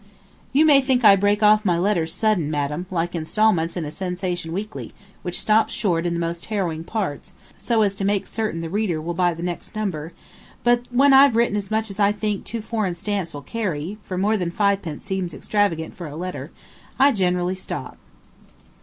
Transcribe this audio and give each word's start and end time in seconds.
You 0.51 0.65
may 0.65 0.81
think 0.81 1.05
I 1.05 1.15
break 1.15 1.43
off 1.43 1.63
my 1.63 1.77
letters 1.77 2.11
sudden, 2.11 2.49
madam, 2.49 2.87
like 2.89 3.11
the 3.11 3.19
instalments 3.19 3.77
in 3.77 3.85
a 3.85 3.91
sensation 3.91 4.51
weekly, 4.51 4.93
which 5.21 5.39
stops 5.39 5.71
short 5.75 6.07
in 6.07 6.15
the 6.15 6.19
most 6.19 6.47
harrowing 6.47 6.83
parts, 6.83 7.33
so 7.55 7.83
as 7.83 7.93
to 7.93 8.03
make 8.03 8.25
certain 8.25 8.61
the 8.61 8.69
reader 8.71 8.99
will 8.99 9.13
buy 9.13 9.35
the 9.35 9.43
next 9.43 9.75
number; 9.75 10.11
but 10.63 10.87
when 10.91 11.13
I've 11.13 11.35
written 11.35 11.55
as 11.55 11.69
much 11.69 11.91
as 11.91 11.99
I 11.99 12.11
think 12.13 12.45
two 12.45 12.63
foreign 12.63 12.95
stamps 12.95 13.31
will 13.31 13.43
carry 13.43 13.99
for 14.03 14.17
more 14.17 14.37
than 14.37 14.49
fivepence 14.49 15.03
seems 15.05 15.35
extravagant 15.35 15.95
for 15.95 16.07
a 16.07 16.15
letter 16.15 16.49
I 16.97 17.11
generally 17.11 17.53
stop. 17.53 17.99